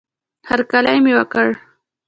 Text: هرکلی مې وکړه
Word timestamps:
هرکلی 0.49 0.97
مې 1.03 1.13
وکړه 1.17 1.51